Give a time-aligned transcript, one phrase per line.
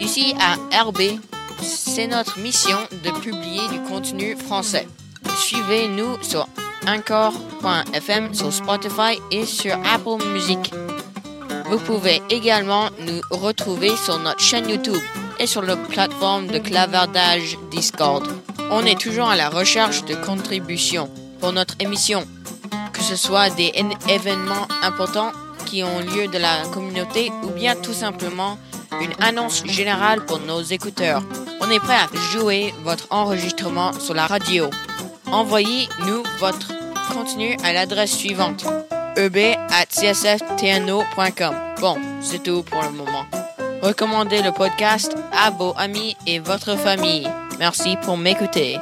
[0.00, 1.00] Ici à RB,
[1.60, 4.86] c'est notre mission de publier du contenu français.
[5.36, 6.48] Suivez-nous sur
[6.86, 10.72] encore.fm sur Spotify et sur Apple Music.
[11.66, 15.02] Vous pouvez également nous retrouver sur notre chaîne YouTube
[15.38, 18.26] et sur la plateforme de clavardage Discord.
[18.70, 22.26] On est toujours à la recherche de contributions pour notre émission,
[22.92, 23.72] que ce soit des
[24.08, 25.32] événements importants
[25.70, 28.58] qui ont lieu de la communauté ou bien tout simplement
[29.00, 31.22] une annonce générale pour nos écouteurs.
[31.60, 34.68] On est prêt à jouer votre enregistrement sur la radio.
[35.26, 36.72] Envoyez-nous votre
[37.12, 38.64] contenu à l'adresse suivante
[39.16, 41.54] eb at csftno.com.
[41.80, 43.26] Bon, c'est tout pour le moment.
[43.82, 47.28] Recommandez le podcast à vos amis et votre famille.
[47.58, 48.78] Merci pour m'écouter.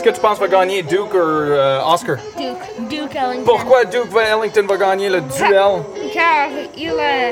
[0.00, 2.18] Est-ce que tu penses va gagner Duke ou euh, Oscar?
[2.36, 3.42] Duke, Duke Ellington.
[3.44, 5.82] Pourquoi Duke Ellington va gagner le duel?
[6.14, 7.30] Car il a,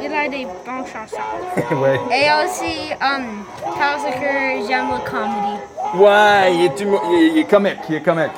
[0.00, 1.74] il a des bonnes chansons.
[1.82, 1.98] ouais.
[2.16, 3.42] Et aussi, um,
[3.76, 5.58] parce que j'aime la comédie.
[5.96, 8.30] Ouais, il est, humo- il est- il est comique, il est comique.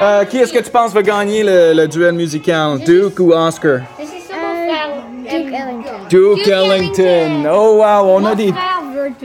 [0.00, 2.78] Euh, qui est-ce que tu penses va gagner le, le duel musical?
[2.78, 3.80] Duke ou Oscar?
[3.96, 4.90] Frère.
[5.28, 6.08] Duke Ellington.
[6.08, 7.48] Duke, Ellington.
[7.52, 8.54] Oh wow, on a des,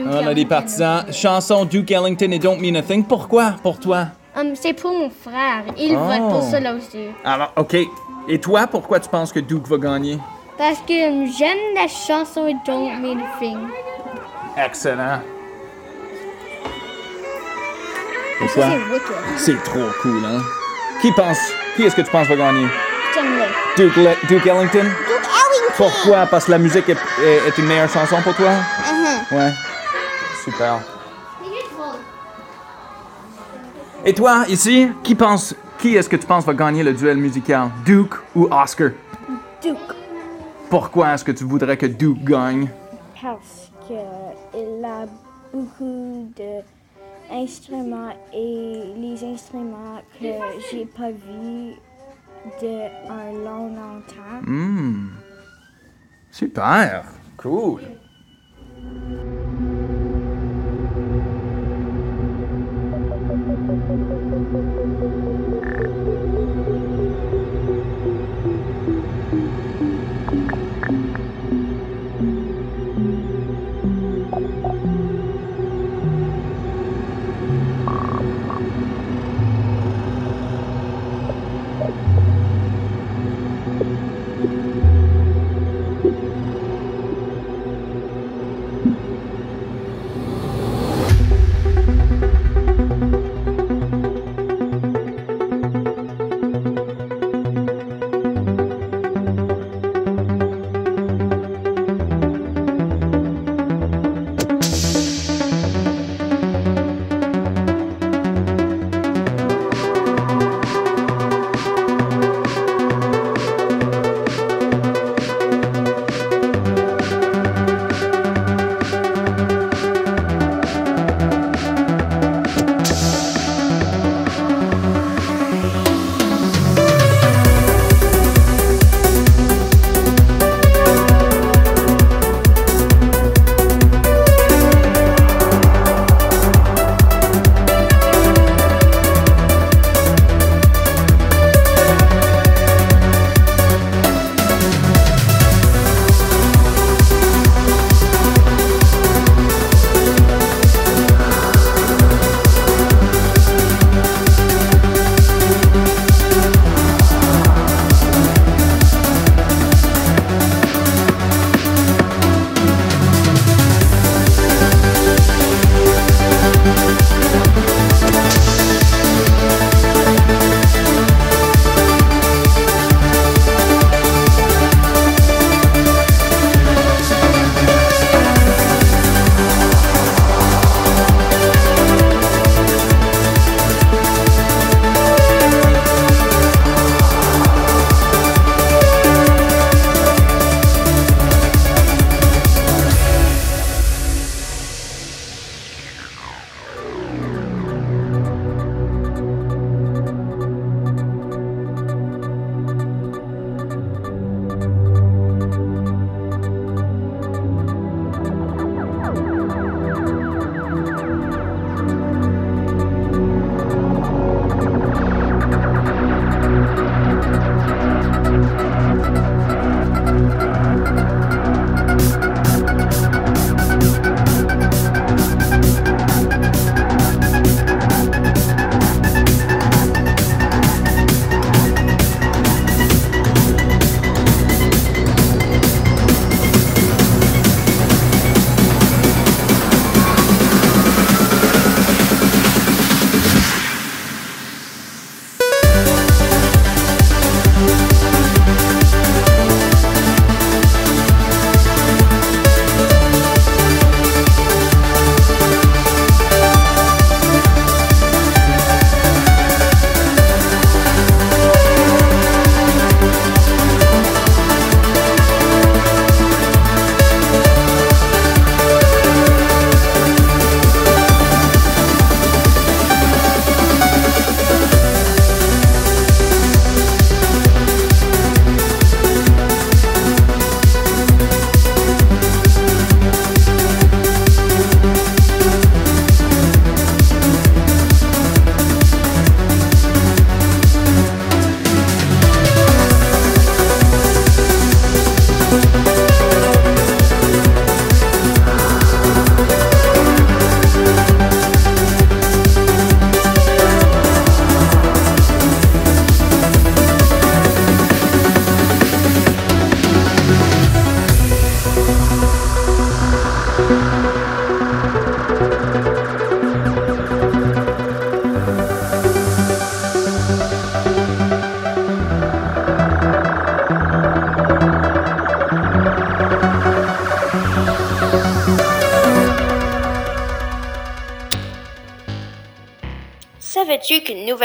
[0.06, 1.04] on a des partisans.
[1.12, 3.04] Chanson Duke Ellington et Don't Mean a Thing.
[3.04, 3.54] Pourquoi?
[3.62, 4.06] Pour toi?
[4.36, 5.64] Um, c'est pour mon frère.
[5.76, 5.98] Il Oh.
[6.04, 7.06] vote pour cela aussi.
[7.24, 7.76] Alors, ok.
[8.28, 10.18] Et toi, pourquoi tu penses que Duke va gagner?
[10.56, 10.92] Parce que
[11.36, 13.58] j'aime la chanson Don't Mean a Thing.
[14.56, 15.20] Excellent.
[18.38, 18.64] Pourquoi?
[19.36, 20.40] C'est trop cool, hein?
[21.02, 21.38] Qui pense?
[21.76, 22.66] Qui est-ce que tu penses va gagner?
[23.76, 24.68] Duke, Le- Duke Ellington?
[24.82, 25.74] Duke Ellington.
[25.76, 26.26] Pourquoi?
[26.26, 26.92] Parce que la musique est,
[27.22, 28.50] est- est une meilleure chanson pour toi?
[28.50, 29.36] Uh-huh.
[29.36, 29.50] Ouais.
[30.44, 30.80] Super.
[34.04, 37.70] Et toi, ici, qui pense, qui est-ce que tu penses va gagner le duel musical?
[37.84, 38.90] Duke ou Oscar?
[39.62, 39.76] Duke.
[40.70, 42.68] Pourquoi est-ce que tu voudrais que Duke gagne?
[43.20, 45.06] parce qu'il a
[45.52, 46.32] beaucoup
[47.30, 50.26] d'instruments et les instruments que
[50.70, 51.74] j'ai pas vus
[52.62, 54.40] de un long longtemps.
[54.46, 55.08] Hmm.
[56.30, 57.04] Super.
[57.36, 57.80] Cool.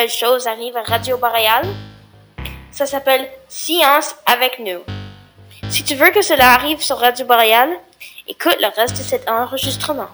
[0.08, 1.66] Savais-tu qu'une nouvelle chose arrive à Radio Boréal?
[2.72, 4.82] Ça s'appelle Science avec nous.
[5.70, 7.70] Si tu veux que cela arrive sur Radio Boréal,
[8.28, 10.10] écoute le reste de cet enregistrement.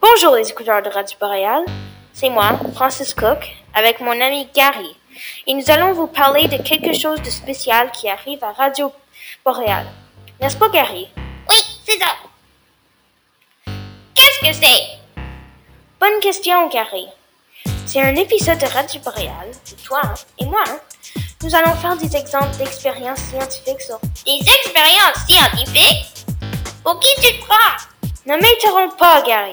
[0.00, 1.64] Bonjour les écouteurs de Radio Boréal,
[2.12, 4.96] c'est moi, Francis Cook, avec mon ami Gary,
[5.46, 8.92] et nous allons vous parler de quelque chose de spécial qui arrive à Radio
[9.44, 9.86] Boréal.
[10.40, 11.08] N'est-ce pas Gary?
[11.48, 11.56] Oui,
[11.86, 12.16] c'est ça.
[14.14, 14.82] Qu'est-ce que c'est?
[15.98, 17.06] Bonne question, Gary.
[17.86, 20.62] C'est un épisode de Radio Boréal, de toi hein, et moi.
[20.66, 20.78] hein.
[21.42, 23.98] Nous allons faire des exemples d'expériences scientifiques sur...
[24.24, 26.26] Des expériences scientifiques?
[26.82, 28.10] Pour qui tu te prends?
[28.26, 29.52] Ne m'interromps pas, Gary.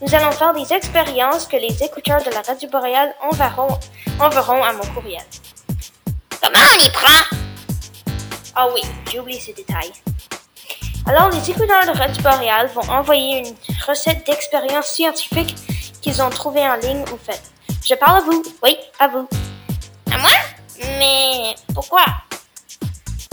[0.00, 3.78] Nous allons faire des expériences que les écouteurs de la Radio Boréal enverront,
[4.20, 5.24] enverront à mon courriel.
[6.42, 7.36] Comment on y prend?
[8.54, 8.80] Ah oui,
[9.10, 9.90] j'ai oublié ce détail.
[11.06, 13.54] Alors, les écouteurs de Radio Boréal vont envoyer une
[13.86, 15.56] recette d'expérience scientifique
[16.00, 17.42] qu'ils ont trouvée en ligne ou faite.
[17.86, 18.42] Je parle à vous.
[18.62, 19.28] Oui, à vous.
[20.12, 20.30] À moi?
[20.98, 22.04] Mais pourquoi?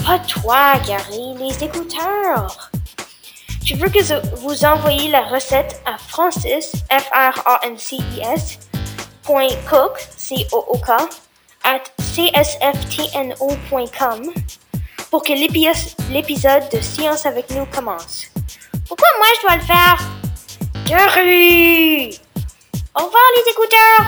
[0.05, 2.69] Pas toi, Gary, les écouteurs.
[3.65, 8.59] Je veux que vous envoyiez la recette à Francis, F-R-A-N-C-I-S,
[9.23, 10.89] point cook, C-O-O-K,
[11.63, 11.83] at
[13.07, 14.31] csftno.com
[15.11, 15.67] pour que l'épi-
[16.09, 18.27] l'épisode de Science avec nous commence.
[18.87, 19.97] Pourquoi moi je dois le faire?
[20.85, 22.19] Gary!
[22.99, 24.05] Au revoir, les écouteurs!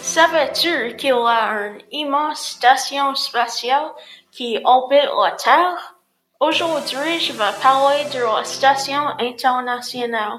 [0.00, 3.94] Savais-tu qu'il y a une immense station spatiale
[4.30, 5.96] qui orbite la Terre?
[6.38, 10.38] Aujourd'hui, je vais parler de la station internationale.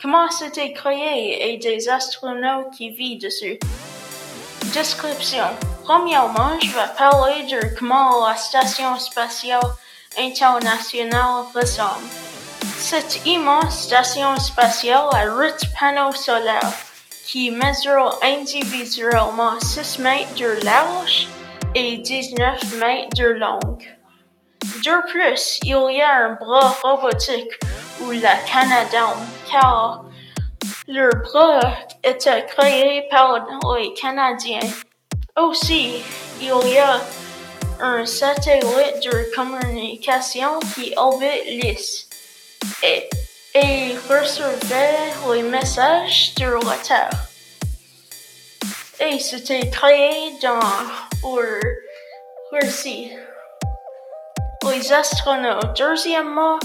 [0.00, 3.58] Comment c'était créé et des astronautes qui vivent dessus?
[4.74, 5.48] Description.
[5.84, 9.60] Premièrement, je vais parler de comment la station spatiale
[10.18, 12.08] internationale ressemble.
[12.78, 16.72] Cette immense station spatiale a huit panneaux solaires
[17.26, 21.28] qui mesurent individuellement 6 mètres de large
[21.74, 23.60] et 19 mètres de long.
[24.60, 27.52] De plus, il y a un bras robotique
[28.00, 29.16] ou la Canadam,
[29.50, 30.04] car
[30.88, 31.72] le bras
[32.02, 33.46] était créé par
[33.76, 34.58] les Canadiens.
[35.36, 36.02] Aussi,
[36.40, 37.00] il y a
[37.80, 42.08] un satellite de communication qui orbite l'IS
[42.82, 43.08] et,
[43.54, 47.10] et recevait les messages de la Terre.
[49.00, 50.60] Et c'était créé dans
[51.24, 51.60] le
[52.52, 53.12] récit.
[54.68, 55.76] Les astronautes.
[55.78, 56.58] Deuxièmement,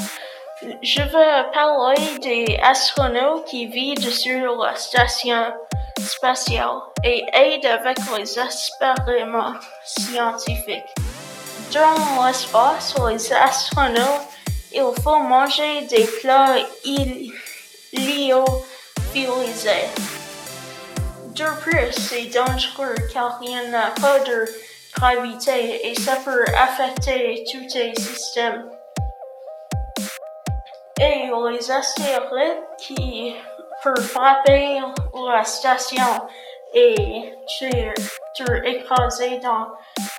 [0.82, 5.54] je vais parler des astronautes qui vivent sur la station
[6.00, 10.84] spatiale et aident avec les expériments scientifiques.
[11.74, 14.28] Dans l'espace, les astronautes,
[14.74, 17.34] il faut manger des plats il-
[17.94, 19.90] lyophilisés.
[21.36, 24.46] De plus, c'est dangereux car il n'y a pas de
[24.96, 28.70] gravité et ça peut affecter tous les systèmes.
[31.00, 33.36] Et les astéroïdes qui
[33.86, 34.82] peuvent frapper
[35.14, 36.28] la station
[36.74, 36.96] et
[37.60, 37.94] te,
[38.36, 39.68] te écraser dans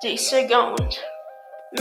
[0.02, 0.94] des secondes.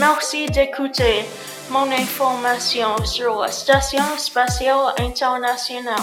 [0.00, 1.24] Merci d'écouter
[1.70, 5.94] mon information sur la Station spatiale internationale.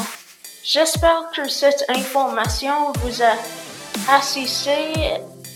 [0.63, 3.35] J'espère que cette information vous a
[4.15, 4.93] assisté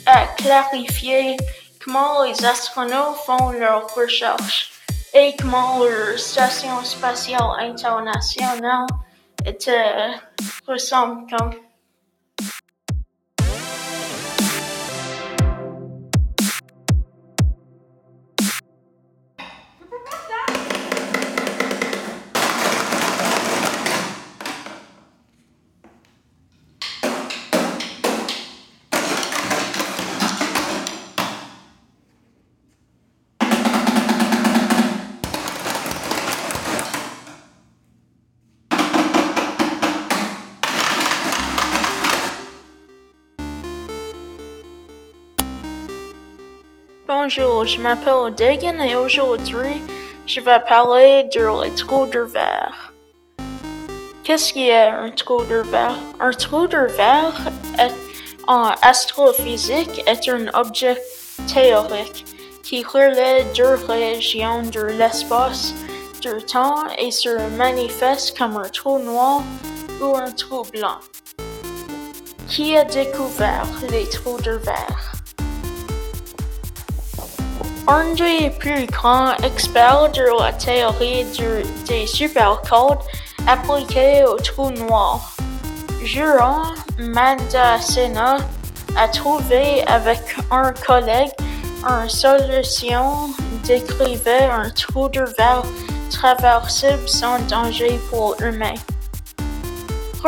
[0.05, 1.37] à clarifier
[1.83, 4.71] comment les astronautes font leurs recherches
[5.13, 8.87] et comment leur station spatiale internationale
[9.47, 10.11] était,
[10.67, 11.66] ressemble comme.
[47.29, 49.81] Bonjour, je m'appelle Dagan et aujourd'hui,
[50.25, 52.93] je vais parler de les trous de verre.
[54.23, 55.97] Qu'est-ce qui est un trou de verre?
[56.21, 57.35] Un trou de verre
[58.47, 60.97] en astrophysique est un objet
[61.53, 62.23] théorique
[62.63, 65.73] qui relaie deux régions de l'espace,
[66.21, 69.41] du temps et se manifeste comme un trou noir
[69.99, 70.99] ou un trou blanc.
[72.47, 75.16] Qui a découvert les trous de verre?
[77.89, 78.85] Un des plus
[79.43, 81.25] experts de la théorie
[81.87, 82.99] des supercodes
[83.47, 85.35] appliqués au trou noir.
[86.03, 88.37] Jurand Mandacena
[88.97, 90.19] a trouvé avec
[90.51, 91.31] un collègue
[91.87, 93.29] une solution
[93.65, 95.63] décrivait un trou de verre
[96.09, 98.73] traversible sans danger pour l'humain.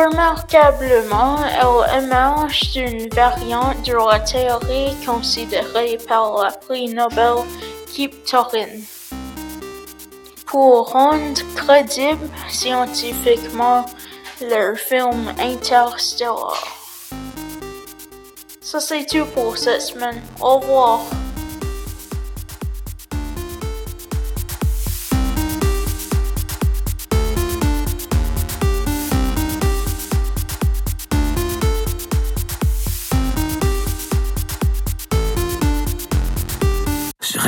[0.00, 7.44] Remarquablement, elle émerge d'une variante de la théorie considérée par le prix Nobel
[7.92, 8.80] Kip Thorne.
[10.46, 13.84] Pour rendre crédible scientifiquement
[14.40, 16.64] leur film Interstellar.
[18.62, 20.22] Ça c'est tout pour cette semaine.
[20.40, 21.00] Au revoir.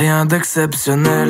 [0.03, 1.29] Rien d'exceptionnel,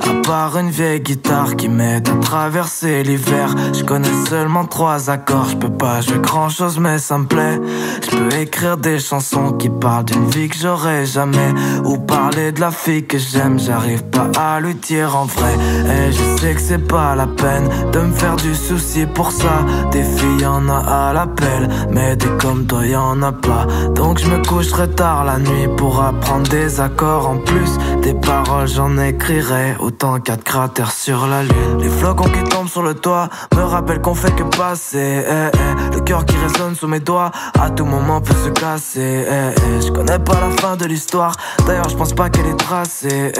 [0.00, 3.54] à part une vieille guitare qui m'aide à traverser l'hiver.
[3.72, 7.60] Je connais seulement trois accords, je peux pas jouer grand chose mais ça me plaît.
[8.04, 11.52] Je peux écrire des chansons qui parlent d'une vie que j'aurais jamais,
[11.84, 15.54] ou parler de la fille que j'aime, j'arrive pas à lui dire en vrai.
[15.86, 19.64] Et je sais que c'est pas la peine de me faire du souci pour ça.
[19.90, 23.66] Des filles en a à l'appel, mais des comme toi y en a pas.
[23.94, 27.78] Donc je me coucherai tard la nuit pour apprendre des accords en plus.
[28.02, 31.78] Des paroles, j'en écrirai autant qu'à de cratères sur la lune.
[31.78, 35.24] Les flocons qui tombent sur le toit me rappellent qu'on fait que passer.
[35.26, 35.94] Eh, eh.
[35.94, 39.24] Le cœur qui résonne sous mes doigts, à tout moment peut se casser.
[39.28, 41.34] Eh, je connais pas la fin de l'histoire,
[41.66, 43.32] d'ailleurs je pense pas qu'elle est tracée.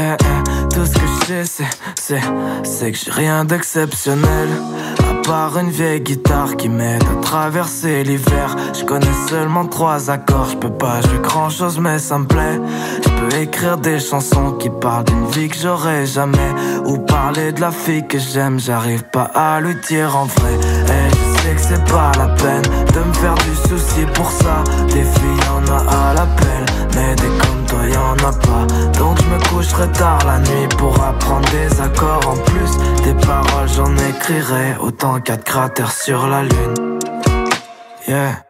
[0.72, 2.20] Tout ce que je sais, c'est, c'est,
[2.62, 4.48] c'est que j'ai rien d'exceptionnel
[5.32, 8.54] une vieille guitare qui m'aide à traverser l'hiver.
[8.74, 12.60] Je connais seulement trois accords, je peux pas jouer grand chose mais ça me plaît.
[13.02, 16.52] Je peux écrire des chansons qui parlent d'une vie que j'aurais jamais.
[16.84, 20.54] Ou parler de la fille que j'aime, j'arrive pas à lui dire en vrai.
[20.54, 22.62] Et je sais que c'est pas la peine
[22.94, 24.62] de me faire du souci pour ça.
[24.88, 28.66] Des filles en a à l'appel, mais des comme toi y'en a pas.
[28.98, 32.70] Donc je me coucherai tard la nuit pour apprendre des accords en plus.
[34.80, 36.98] Autant qu'à de cratères sur la lune.
[38.06, 38.44] Yeah.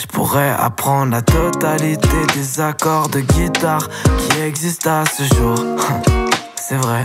[0.00, 3.88] Je pourrais apprendre la totalité des accords de guitare
[4.18, 5.54] qui existent à ce jour.
[6.56, 7.04] C'est vrai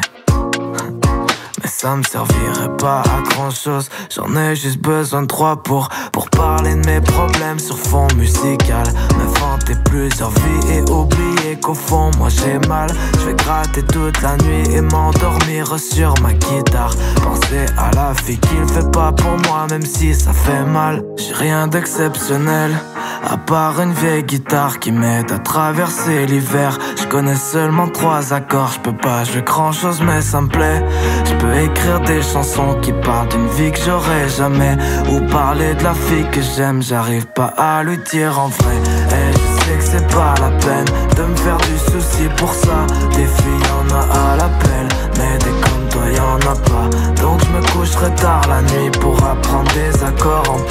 [1.81, 3.89] ça me servirait pas à grand chose.
[4.15, 8.85] J'en ai juste besoin de trois pour, pour parler de mes problèmes sur fond musical.
[9.17, 12.87] M'inventer plusieurs vies et oublier qu'au fond, moi j'ai mal.
[13.19, 16.93] Je vais gratter toute la nuit et m'endormir sur ma guitare.
[17.23, 21.03] Penser à la fille qu'il fait pas pour moi, même si ça fait mal.
[21.17, 22.77] J'ai rien d'exceptionnel.
[23.23, 28.71] À part une vieille guitare qui m'aide à traverser l'hiver Je connais seulement trois accords,
[28.73, 30.83] je peux pas jouer grand chose mais ça me plaît.
[31.25, 34.75] Je peux écrire des chansons qui parlent d'une vie que j'aurais jamais
[35.11, 38.75] Ou parler de la fille que j'aime, j'arrive pas à lui dire en vrai.
[38.75, 40.85] Et je sais que c'est pas la peine
[41.15, 42.85] de me faire du souci pour ça.
[43.11, 44.87] Des filles en a à l'appel,
[45.17, 47.21] mais des comme toi y'en a pas.
[47.21, 50.70] Donc je me coucherai tard la nuit pour apprendre des accords en plus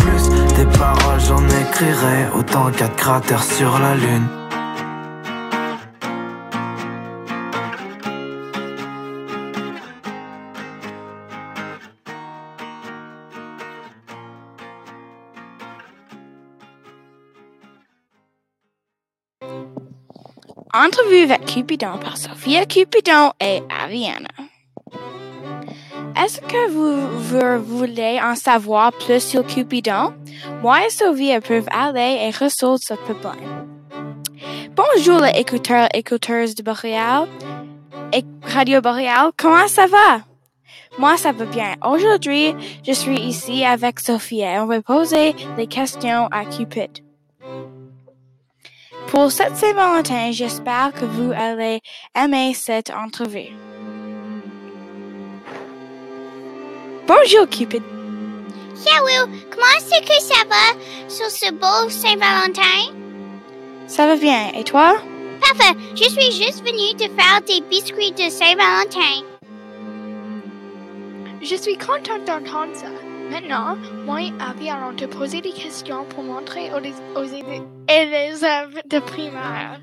[0.61, 4.29] Des paroles j'en écrirai autant qu'à cratères sur la lune
[20.75, 24.29] Entrevue avec Cupidon par Sophia Cupidon et Ariana.
[26.17, 30.13] Est-ce que vous, voulez en savoir plus sur Cupidon?
[30.63, 33.69] Moi et Sophia peuvent aller et résoudre ce problème.
[34.75, 37.29] Bonjour les écouteurs et écouteuses de Boréal
[38.13, 40.23] et Radio Boréal, comment ça va?
[40.99, 41.77] Moi, ça va bien.
[41.85, 42.55] Aujourd'hui,
[42.87, 46.91] je suis ici avec Sophia et on va poser des questions à Cupid.
[49.07, 51.81] Pour cette Saint-Valentin, j'espère que vous allez
[52.17, 53.51] aimer cette entrevue.
[57.07, 57.83] Bonjour Cupid.
[58.75, 62.95] Salut, comment est-ce que ça va sur ce beau Saint-Valentin?
[63.87, 64.97] Ça va bien, et toi?
[65.41, 69.25] Parfait, je suis juste venue te faire des biscuits de Saint-Valentin.
[71.43, 72.87] Je suis contente d'entendre ça.
[73.31, 78.99] Maintenant, moi et Abby allons te poser des questions pour montrer aux, aux élèves de
[78.99, 79.81] primaire.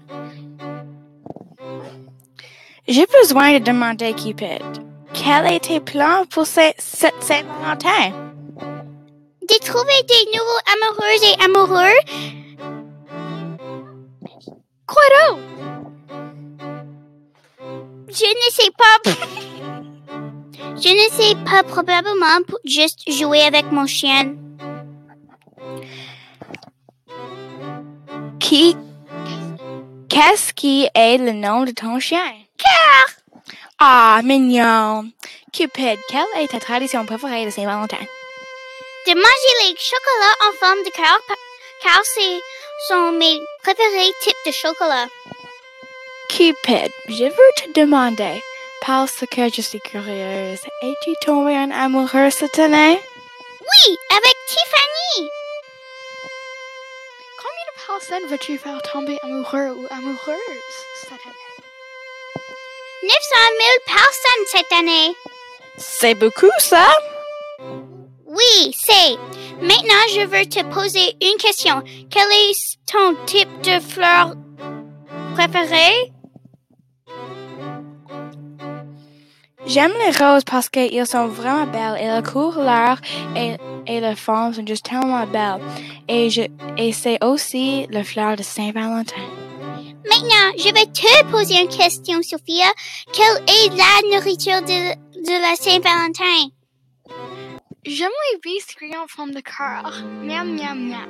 [2.88, 4.87] J'ai besoin de demander Cupid.
[5.24, 8.12] Quel est tes plan pour cette Saint-Valentin?
[9.42, 12.00] De trouver des nouveaux amoureux et amoureux.
[14.86, 15.40] Quoi
[18.08, 18.98] Je ne sais pas.
[20.80, 24.36] Je ne sais pas, probablement pour juste jouer avec mon chien.
[28.40, 28.78] Qui.
[30.08, 32.32] Qu'est-ce qui est le nom de ton chien?
[32.58, 33.17] Cœur.
[33.80, 35.12] Ah, mignon.
[35.54, 38.00] Cupid, quelle est ta tradition préférée de Saint-Valentin?
[39.06, 41.20] De manger les chocolats en forme de cœur
[41.84, 42.40] car ce
[42.88, 45.06] sont mes préférés types de chocolat.
[46.30, 48.42] Cupid, je veux te demander,
[48.82, 53.00] parce que je suis curieuse, es-tu tombée en amoureux cette année?
[53.62, 55.30] Oui, avec Tiffany.
[57.38, 61.17] Combien de personnes veux-tu faire tomber amoureux ou amoureuse cette?
[63.04, 63.16] 900
[63.60, 65.16] 000 personnes cette année.
[65.78, 66.88] C'est beaucoup, ça?
[68.26, 69.18] Oui, c'est.
[69.62, 71.84] Maintenant, je veux te poser une question.
[72.10, 74.34] Quel est ton type de fleur
[75.36, 76.12] préféré?
[79.66, 83.00] J'aime les roses parce qu'elles sont vraiment belles et la couleur
[83.36, 85.62] et, et la forme sont juste tellement belles.
[86.08, 86.44] Et, je,
[86.78, 89.16] et c'est aussi la fleur de Saint-Valentin.
[90.10, 92.68] Maintenant, je vais te poser une question, Sophia.
[93.14, 96.50] Quelle est la nourriture de, de la Saint-Valentin?
[97.86, 100.04] J'aime les biscuits en forme de cœur.
[100.24, 101.10] Miam, miam, miam.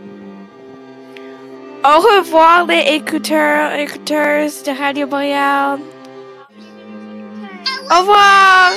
[1.84, 5.80] Au revoir les écouteurs, écouteuses de Radio Boréal.
[7.90, 8.72] Au revoir!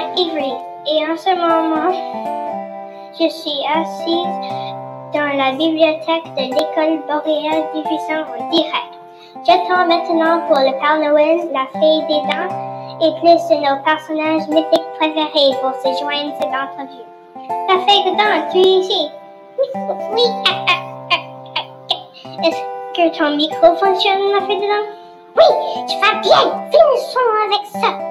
[0.00, 1.92] Et en ce moment,
[3.18, 4.48] je suis assise
[5.12, 8.94] dans la bibliothèque de l'école boréale diffusant en direct.
[9.44, 12.54] J'attends maintenant pour le Père Noël, la Fée des Dents
[13.00, 17.06] et plus de nos personnages mythiques préférés pour se joindre cette entrevue.
[17.68, 19.10] La Fée des Dents, tu es ici?
[19.58, 19.66] Oui,
[20.14, 20.22] oui.
[20.48, 20.74] ah, ah,
[21.10, 22.46] ah, ah.
[22.46, 22.62] Est-ce
[22.94, 24.88] que ton micro fonctionne, la Fée des Dents?
[25.36, 26.62] Oui, tu vas bien.
[26.70, 28.07] Finissons avec ça.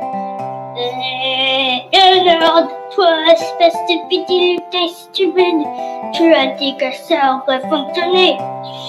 [0.78, 5.66] Regarde, toi, espèce de petit lutin stupide.
[6.14, 8.38] Tu as dit que ça aurait fonctionné.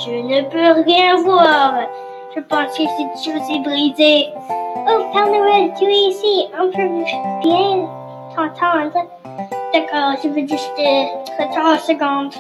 [0.05, 1.74] Je ne peux rien voir.
[2.35, 4.29] Je pense que cette chose est brisée.
[4.87, 6.48] Oh, Père Noël, tu es ici.
[6.61, 6.88] On peut
[7.42, 7.88] bien
[8.37, 9.09] t'entendre.
[9.72, 11.05] D'accord, je veux juste euh,
[11.38, 12.35] 30 secondes.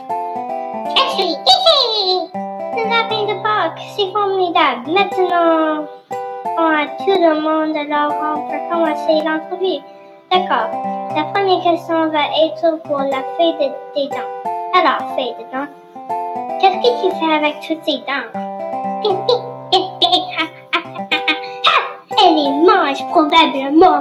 [0.94, 2.30] Je suis ici.
[2.34, 4.90] Le lapin de Pâques, c'est formidable.
[4.92, 5.86] Maintenant,
[6.58, 9.82] on a tout le monde, alors on peut commencer l'entrevue.
[10.30, 10.68] D'accord.
[11.16, 14.30] La première question va être pour la fée de, des dents.
[14.74, 15.68] Alors, fée de dents,
[16.60, 18.28] qu'est-ce que tu fais avec toutes ces dents?
[22.20, 24.00] Elle les mange probablement.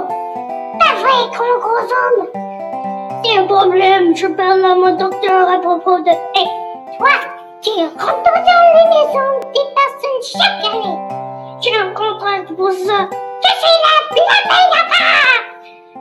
[0.78, 2.26] Pas vrai, comme gros homme?
[3.24, 6.10] C'est un problème, je parle à mon docteur à propos de...
[6.10, 6.44] Hé,
[6.98, 7.08] toi,
[7.62, 11.17] tu rentres dans les maisons des personnes chaque année.
[11.60, 13.08] J'ai un contrat pour ça.
[13.42, 15.08] Je suis la lapin!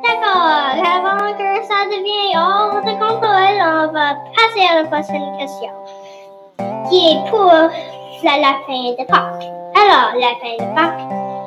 [0.04, 5.72] D'accord, avant que ça devienne hors de contrôle, on va passer à la prochaine question.
[6.89, 9.50] Qui est pour la lapin de Pâques.
[9.76, 11.06] Alors, lapin de Pâques,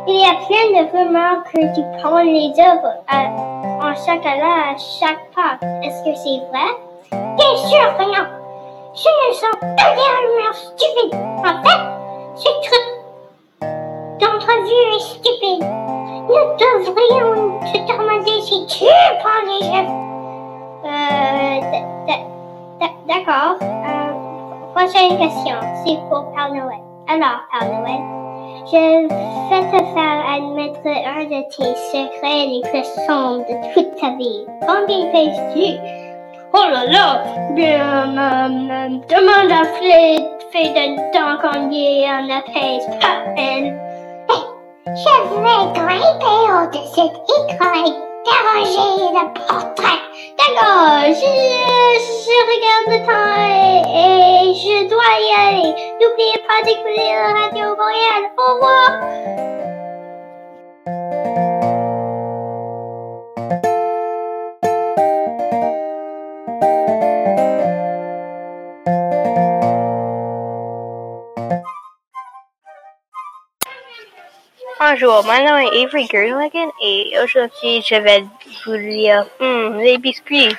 [0.08, 3.30] il y a plein de rumeurs que tu prends les œuvres à-
[3.86, 5.62] en chocolat à chaque Pâques.
[5.84, 6.70] Est-ce que c'est vrai?
[7.12, 8.26] Bien sûr que non.
[8.92, 11.14] Ce ne sont que des rumeurs stupides.
[11.44, 11.82] En fait,
[12.34, 12.99] ce truc
[14.50, 15.64] d'entrevue est stupide.
[16.28, 18.84] Nous devrions te demander si tu
[19.20, 19.98] prends les œuvres.
[20.84, 21.60] Euh,
[23.06, 23.56] d'accord.
[23.62, 24.10] Euh,
[24.74, 26.82] prochaine question, c'est pour Père Noël.
[27.08, 28.02] Alors, Père Noël,
[28.66, 28.82] je
[29.50, 34.46] vais te faire admettre un de tes secrets les plus sombres de toute ta vie.
[34.60, 35.66] Combien pèses-tu?
[36.52, 37.22] Oh là là!
[37.52, 43.89] Bien, euh, euh, demande à Fée fait de temps combien on ne pèse pas elle.
[44.86, 47.84] Je vais grimper au-dessus de l'écran
[48.24, 50.00] d'arranger le portrait.
[50.38, 51.30] D'accord, je,
[52.48, 55.74] regarde le temps et, et je dois y aller.
[56.00, 58.30] N'oubliez pas d'écouter la radio Boréal.
[58.38, 59.39] Au revoir.
[75.02, 78.22] Bonjour, mon nom est Avery Gerligan et aujourd'hui je vais
[78.66, 80.54] vous lire hmm, les biscuits.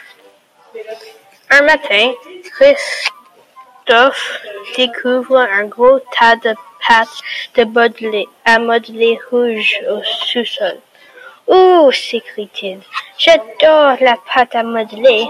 [1.51, 2.13] Un matin,
[2.55, 4.41] Christophe
[4.75, 6.55] découvre un gros tas de
[6.87, 7.21] pâte
[7.55, 10.79] de modelé, à modeler rouge au sous-sol.
[11.45, 12.79] Oh, s'écrie-t-il,
[13.19, 15.27] J'adore la pâte à modeler.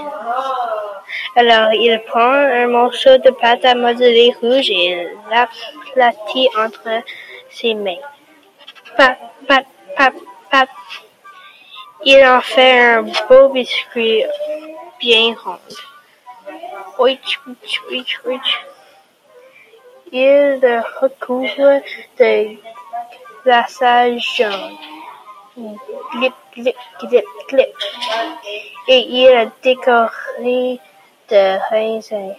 [1.36, 7.04] Alors, il prend un morceau de pâte à modeler rouge et l'aplatit entre
[7.50, 7.98] ses mains.
[12.04, 14.24] Il en fait un beau biscuit
[15.00, 15.60] bien rond.
[16.98, 18.66] Ouich, ouich, ouich, ouich.
[20.12, 21.82] Il le recouvre
[22.20, 22.58] de
[23.44, 24.78] glaçage jaune.
[26.12, 27.76] Glip, glip, glip, glip.
[28.88, 30.80] Et il a décoré
[31.30, 32.34] de raisin.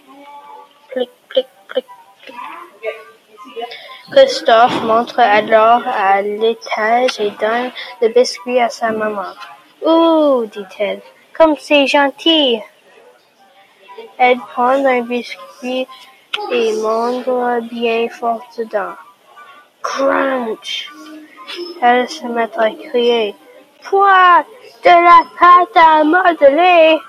[4.15, 9.33] Christophe montre alors à l'étage et donne le biscuit à sa maman.
[9.83, 11.01] Ouh, dit-elle,
[11.35, 12.61] comme c'est gentil.
[14.19, 15.87] Elle prend un biscuit
[16.51, 17.25] et mange
[17.71, 18.93] bien fort dedans.
[19.81, 20.91] Crunch!
[21.81, 23.35] Elle se met à crier.
[23.89, 24.45] Quoi?
[24.83, 26.99] De la pâte à modeler!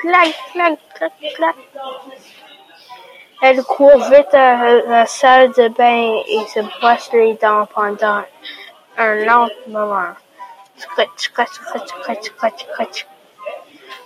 [0.00, 1.56] Clac, clac, clac, clac.
[3.42, 8.22] Elle court vite à la salle de bain et se brosse les dents pendant
[8.96, 10.14] un long moment.
[10.76, 13.06] Scratch, scratch, scratch, scratch, scratch, scratch.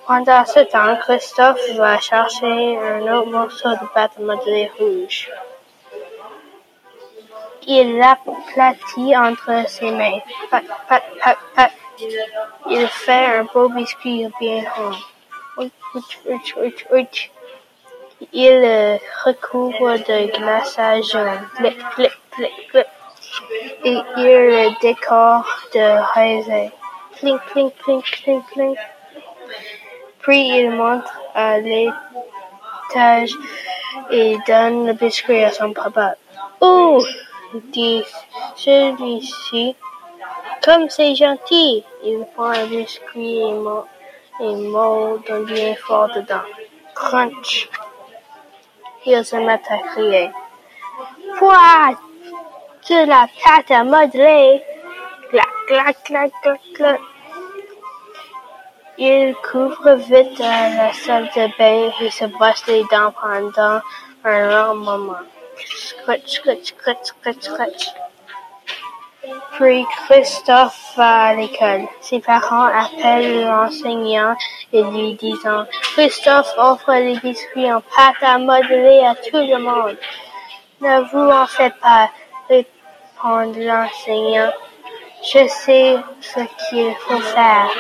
[0.07, 5.31] Pendant ce temps, Christophe va chercher un autre morceau de pâte à modeler rouge.
[7.67, 10.21] Il l'aplatit entre ses mains.
[10.51, 11.73] Pat, pat, pat, pat.
[12.71, 14.97] Il fait un beau biscuit bien rond.
[15.59, 17.31] Ouch, ouch, ouch, ouch, ouch.
[18.33, 21.17] Il le recouvre de glaçage
[21.95, 22.87] clip.
[23.85, 26.69] Et il le décore de raisin.
[27.17, 28.79] Clink, clink, clink, clink, clink.
[30.21, 33.33] Puis il monte à l'étage
[34.11, 36.17] et donne le biscuit à son papa.
[36.61, 37.01] Oh,
[37.73, 38.03] dit
[38.57, 39.77] celui-ci,
[40.65, 41.85] comme c'est gentil.
[42.03, 43.85] Il prend un biscuit et, mo
[44.41, 46.47] et mord bien fort dedans.
[46.95, 47.69] Crunch.
[49.07, 50.31] Il se met à crier.
[51.39, 51.95] Quoi?
[52.89, 54.63] De la pâte à modeler.
[55.31, 57.01] Clac, clac, clac, clac, clac.
[58.99, 63.81] Il couvre vite la salle de bain et se brosse les dents pendant
[64.25, 65.25] un long moment.
[65.57, 68.08] Scratch, scratch, scratch, scratch, scratch.
[69.53, 71.88] Puis Christophe va à l'école.
[72.01, 74.37] Ses parents appellent l'enseignant
[74.73, 75.49] et lui disent
[75.95, 79.97] Christophe offre les biscuits en pâte à modeler à tout le monde.
[80.81, 82.11] Ne vous en faites pas,
[82.49, 84.53] répond l'enseignant.
[85.23, 87.71] Je sais ce qu'il faut faire.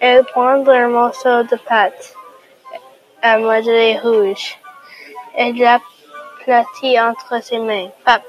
[0.00, 2.14] Elle prend un morceau de pâte
[3.20, 4.56] à modeler rouge.
[6.46, 7.88] L'aplatit entre ses mains.
[8.04, 8.22] Pat.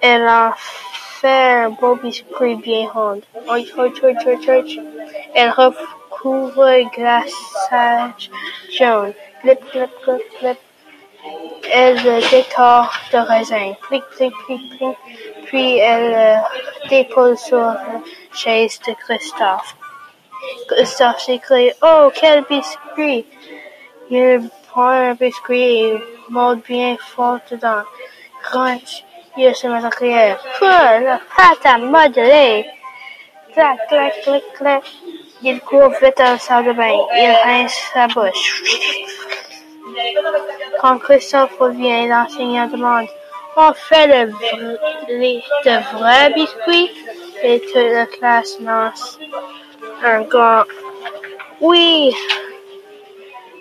[0.00, 3.20] Elle en fait un beau biscuit bien rond.
[3.48, 4.78] Ouch, ouch.
[5.34, 8.30] Elle recouvre glaçage
[8.70, 9.12] jaune.
[9.40, 10.58] Clip, clip, clip, clip.
[11.72, 13.72] Elle le décore de raisin.
[15.46, 18.00] Puis elle le dépose sur la
[18.32, 19.76] chaise de Christophe.
[20.68, 23.26] Christophe s'écrie Oh, quel biscuit!
[24.78, 27.82] Prend un biscuit et mord bien fort dedans.
[28.44, 29.04] Crunch!
[29.36, 32.64] Il se met à crier Quoi, la pâte à modeler!
[33.52, 34.84] Clac, clac, clac, clac.
[35.42, 36.96] Il court vite à la salle de bain.
[37.22, 38.62] Il rince sa bouche.
[40.80, 43.08] Quand Christophe revient, l'enseignant demande
[43.56, 44.32] On fait le
[45.08, 45.42] les,
[45.92, 46.90] vrais biscuits?
[47.42, 49.18] Et toute la classe lance
[50.04, 50.62] un grand
[51.60, 52.14] Oui!